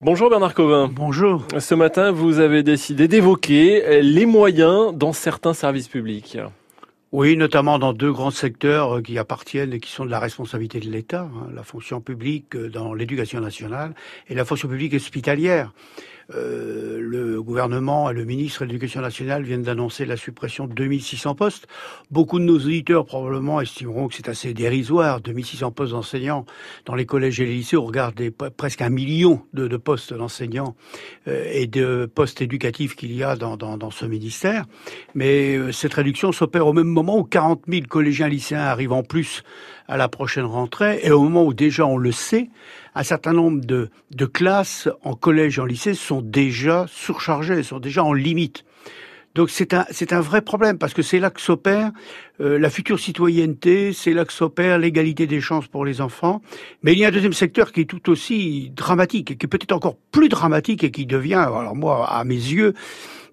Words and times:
Bonjour 0.00 0.30
Bernard 0.30 0.54
Covin. 0.54 0.86
Bonjour. 0.86 1.44
Ce 1.58 1.74
matin, 1.74 2.12
vous 2.12 2.38
avez 2.38 2.62
décidé 2.62 3.08
d'évoquer 3.08 4.00
les 4.00 4.26
moyens 4.26 4.94
dans 4.94 5.12
certains 5.12 5.54
services 5.54 5.88
publics. 5.88 6.38
Oui, 7.10 7.36
notamment 7.36 7.80
dans 7.80 7.92
deux 7.92 8.12
grands 8.12 8.30
secteurs 8.30 9.02
qui 9.02 9.18
appartiennent 9.18 9.72
et 9.72 9.80
qui 9.80 9.90
sont 9.90 10.04
de 10.04 10.10
la 10.12 10.20
responsabilité 10.20 10.78
de 10.78 10.88
l'État, 10.88 11.22
hein, 11.22 11.48
la 11.52 11.64
fonction 11.64 12.00
publique 12.00 12.56
dans 12.56 12.94
l'éducation 12.94 13.40
nationale 13.40 13.92
et 14.28 14.36
la 14.36 14.44
fonction 14.44 14.68
publique 14.68 14.94
hospitalière. 14.94 15.72
Euh, 16.34 16.98
le 17.00 17.42
gouvernement 17.42 18.10
et 18.10 18.14
le 18.14 18.26
ministre 18.26 18.60
de 18.60 18.66
l'Éducation 18.66 19.00
nationale 19.00 19.44
viennent 19.44 19.62
d'annoncer 19.62 20.04
la 20.04 20.18
suppression 20.18 20.66
de 20.66 20.74
2600 20.74 21.34
postes. 21.34 21.66
Beaucoup 22.10 22.38
de 22.38 22.44
nos 22.44 22.56
auditeurs 22.56 23.06
probablement 23.06 23.62
estimeront 23.62 24.08
que 24.08 24.14
c'est 24.14 24.28
assez 24.28 24.52
dérisoire, 24.52 25.22
2600 25.22 25.70
postes 25.70 25.92
d'enseignants 25.92 26.44
dans 26.84 26.94
les 26.94 27.06
collèges 27.06 27.40
et 27.40 27.46
les 27.46 27.54
lycées. 27.54 27.78
On 27.78 27.86
regarde 27.86 28.20
presque 28.58 28.82
un 28.82 28.90
million 28.90 29.42
de, 29.54 29.74
postes 29.78 30.12
d'enseignants 30.12 30.76
euh, 31.28 31.48
et 31.50 31.66
de 31.66 32.10
postes 32.14 32.42
éducatifs 32.42 32.94
qu'il 32.94 33.14
y 33.14 33.22
a 33.22 33.34
dans, 33.34 33.90
ce 33.90 34.04
ministère. 34.04 34.66
Mais 35.14 35.56
euh, 35.56 35.72
cette 35.72 35.94
réduction 35.94 36.32
s'opère 36.32 36.66
au 36.66 36.74
même 36.74 36.88
moment 36.88 37.18
où 37.18 37.24
40 37.24 37.62
000 37.68 37.86
collégiens 37.88 38.28
lycéens 38.28 38.60
arrivent 38.60 38.92
en 38.92 39.02
plus 39.02 39.44
à 39.86 39.96
la 39.96 40.08
prochaine 40.08 40.44
rentrée 40.44 41.00
et 41.02 41.10
au 41.10 41.22
moment 41.22 41.44
où 41.44 41.54
déjà 41.54 41.86
on 41.86 41.96
le 41.96 42.12
sait, 42.12 42.50
un 42.94 43.02
certain 43.02 43.32
nombre 43.32 43.64
de 43.64 44.26
classes 44.26 44.88
en 45.02 45.14
collège 45.14 45.56
et 45.58 45.62
en 45.62 45.64
lycée 45.64 45.94
sont 45.94 46.17
déjà 46.22 46.86
surchargées, 46.88 47.62
sont 47.62 47.80
déjà 47.80 48.04
en 48.04 48.12
limite. 48.12 48.64
Donc 49.34 49.50
c'est 49.50 49.72
un 49.74 49.84
c'est 49.90 50.12
un 50.12 50.20
vrai 50.20 50.40
problème 50.42 50.78
parce 50.78 50.94
que 50.94 51.02
c'est 51.02 51.20
là 51.20 51.30
que 51.30 51.40
s'opère 51.40 51.92
euh, 52.40 52.58
la 52.58 52.70
future 52.70 52.98
citoyenneté, 52.98 53.92
c'est 53.92 54.12
là 54.12 54.24
que 54.24 54.32
s'opère 54.32 54.78
l'égalité 54.78 55.26
des 55.26 55.40
chances 55.40 55.68
pour 55.68 55.84
les 55.84 56.00
enfants. 56.00 56.40
Mais 56.82 56.92
il 56.92 56.98
y 56.98 57.04
a 57.04 57.08
un 57.08 57.12
deuxième 57.12 57.32
secteur 57.32 57.70
qui 57.70 57.82
est 57.82 57.84
tout 57.84 58.10
aussi 58.10 58.72
dramatique 58.74 59.30
et 59.30 59.36
qui 59.36 59.46
est 59.46 59.48
peut-être 59.48 59.72
encore 59.72 59.96
plus 60.10 60.28
dramatique 60.28 60.82
et 60.82 60.90
qui 60.90 61.06
devient, 61.06 61.34
alors 61.34 61.76
moi 61.76 62.08
à 62.08 62.24
mes 62.24 62.34
yeux, 62.34 62.74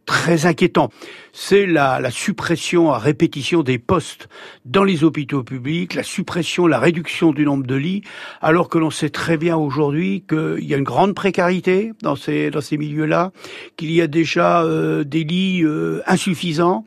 très 0.05 0.45
inquiétant. 0.45 0.89
C'est 1.33 1.65
la, 1.65 1.99
la, 1.99 2.11
suppression 2.11 2.91
à 2.91 2.97
répétition 2.97 3.63
des 3.63 3.77
postes 3.77 4.29
dans 4.63 4.83
les 4.83 5.03
hôpitaux 5.03 5.43
publics, 5.43 5.93
la 5.93 6.03
suppression, 6.03 6.67
la 6.67 6.79
réduction 6.79 7.31
du 7.31 7.43
nombre 7.43 7.65
de 7.65 7.75
lits, 7.75 8.03
alors 8.41 8.69
que 8.69 8.77
l'on 8.77 8.91
sait 8.91 9.09
très 9.09 9.37
bien 9.37 9.57
aujourd'hui 9.57 10.23
qu'il 10.27 10.63
y 10.63 10.73
a 10.73 10.77
une 10.77 10.83
grande 10.83 11.13
précarité 11.13 11.93
dans 12.01 12.15
ces, 12.15 12.51
dans 12.51 12.61
ces 12.61 12.77
milieux-là, 12.77 13.31
qu'il 13.75 13.91
y 13.91 14.01
a 14.01 14.07
déjà 14.07 14.63
euh, 14.63 15.03
des 15.03 15.23
lits 15.23 15.63
euh, 15.63 16.01
insuffisants, 16.07 16.85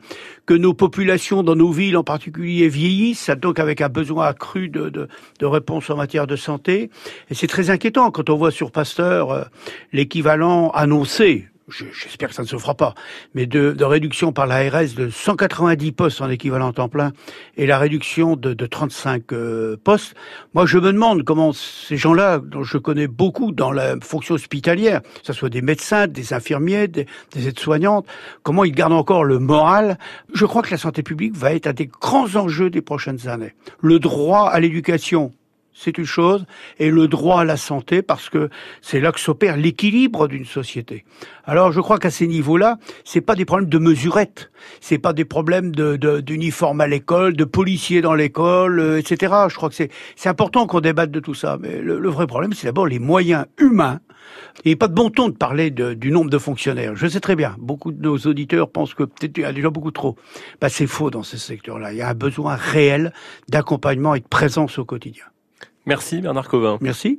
que 0.49 0.55
nos 0.55 0.73
populations 0.73 1.43
dans 1.43 1.55
nos 1.55 1.71
villes 1.71 1.95
en 1.95 2.03
particulier 2.03 2.69
vieillissent, 2.69 3.29
donc 3.29 3.59
avec 3.59 3.81
un 3.81 3.89
besoin 3.89 4.25
accru 4.25 4.67
de, 4.67 4.89
de, 4.89 5.07
de 5.39 5.45
réponse 5.45 5.91
en 5.91 5.95
matière 5.95 6.25
de 6.25 6.35
santé. 6.35 6.89
Et 7.29 7.35
c'est 7.35 7.45
très 7.45 7.69
inquiétant 7.69 8.09
quand 8.09 8.31
on 8.31 8.35
voit 8.35 8.49
sur 8.49 8.71
Pasteur 8.71 9.29
euh, 9.29 9.43
l'équivalent 9.93 10.71
annoncé, 10.71 11.49
j'espère 11.69 12.29
que 12.29 12.35
ça 12.35 12.43
ne 12.43 12.47
se 12.47 12.57
fera 12.57 12.75
pas, 12.75 12.93
mais 13.33 13.45
de, 13.45 13.71
de 13.71 13.83
réduction 13.83 14.31
par 14.31 14.47
l'ARS 14.47 14.93
de 14.95 15.09
190 15.09 15.91
postes 15.91 16.21
en 16.21 16.29
équivalent 16.29 16.71
temps 16.73 16.89
plein 16.89 17.11
et 17.57 17.65
la 17.65 17.77
réduction 17.77 18.35
de, 18.35 18.53
de 18.53 18.65
35 18.65 19.31
euh, 19.33 19.77
postes. 19.83 20.15
Moi, 20.53 20.65
je 20.65 20.77
me 20.77 20.91
demande 20.91 21.23
comment 21.23 21.53
ces 21.53 21.97
gens-là, 21.97 22.39
dont 22.39 22.63
je 22.63 22.77
connais 22.77 23.07
beaucoup 23.07 23.51
dans 23.51 23.71
la 23.71 23.95
fonction 24.01 24.35
hospitalière, 24.35 25.01
que 25.01 25.07
ce 25.23 25.33
soit 25.33 25.49
des 25.49 25.61
médecins, 25.61 26.07
des 26.07 26.33
infirmiers, 26.33 26.87
des, 26.87 27.05
des 27.33 27.47
aides-soignantes, 27.47 28.05
comment 28.43 28.63
ils 28.63 28.73
gardent 28.73 28.93
encore 28.93 29.23
le 29.23 29.39
moral. 29.39 29.97
Je 30.33 30.45
crois 30.45 30.61
que 30.61 30.71
la 30.71 30.77
santé 30.77 31.03
publique 31.03 31.35
va 31.35 31.53
être 31.53 31.67
un 31.67 31.73
des 31.73 31.87
grands 31.87 32.35
enjeux 32.35 32.69
des 32.69 32.81
prochaines 32.81 33.27
années. 33.27 33.53
Le 33.79 33.99
droit 33.99 34.49
à 34.49 34.59
l'éducation, 34.59 35.31
c'est 35.73 35.97
une 35.97 36.05
chose, 36.05 36.45
et 36.77 36.89
le 36.89 37.07
droit 37.07 37.41
à 37.41 37.45
la 37.45 37.57
santé, 37.57 38.01
parce 38.01 38.29
que 38.29 38.49
c'est 38.81 38.99
là 38.99 39.11
que 39.11 39.19
s'opère 39.19 39.55
l'équilibre 39.55 40.27
d'une 40.27 40.45
société. 40.45 41.05
Alors, 41.45 41.71
je 41.71 41.79
crois 41.79 41.99
qu'à 41.99 42.11
ces 42.11 42.27
niveaux-là, 42.27 42.77
c'est 43.05 43.21
pas 43.21 43.35
des 43.35 43.45
problèmes 43.45 43.69
de 43.69 43.77
mesurettes, 43.77 44.51
c'est 44.81 44.97
pas 44.97 45.13
des 45.13 45.25
problèmes 45.25 45.73
de, 45.73 46.19
d'uniforme 46.19 46.81
à 46.81 46.87
l'école, 46.87 47.35
de 47.35 47.45
policiers 47.45 48.01
dans 48.01 48.13
l'école, 48.13 48.79
euh, 48.79 48.99
etc. 48.99 49.33
Je 49.49 49.55
crois 49.55 49.69
que 49.69 49.75
c'est, 49.75 49.89
important 50.25 50.67
qu'on 50.67 50.81
débatte 50.81 51.11
de 51.11 51.19
tout 51.19 51.33
ça, 51.33 51.57
mais 51.59 51.79
le, 51.79 52.09
vrai 52.09 52.27
problème, 52.27 52.53
c'est 52.53 52.67
d'abord 52.67 52.87
les 52.87 52.99
moyens 52.99 53.45
humains. 53.57 53.99
Et 54.65 54.75
pas 54.75 54.87
de 54.87 54.93
bon 54.93 55.09
ton 55.09 55.29
de 55.29 55.35
parler 55.35 55.71
du 55.71 56.11
nombre 56.11 56.29
de 56.29 56.37
fonctionnaires. 56.37 56.95
Je 56.95 57.07
sais 57.07 57.19
très 57.19 57.35
bien, 57.35 57.55
beaucoup 57.57 57.91
de 57.91 58.01
nos 58.01 58.17
auditeurs 58.17 58.69
pensent 58.69 58.93
que 58.93 59.03
peut-être 59.03 59.37
il 59.37 59.41
y 59.41 59.45
a 59.45 59.53
déjà 59.53 59.69
beaucoup 59.69 59.91
trop. 59.91 60.17
Bah, 60.61 60.69
c'est 60.69 60.87
faux 60.87 61.09
dans 61.09 61.23
ces 61.23 61.37
secteurs-là. 61.37 61.93
Il 61.93 61.97
y 61.97 62.01
a 62.01 62.09
un 62.09 62.13
besoin 62.13 62.55
réel 62.55 63.13
d'accompagnement 63.47 64.13
et 64.13 64.19
de 64.19 64.27
présence 64.27 64.77
au 64.77 64.85
quotidien. 64.85 65.25
Merci 65.89 66.21
Bernard 66.21 66.47
Covin. 66.47 66.77
Merci. 66.81 67.17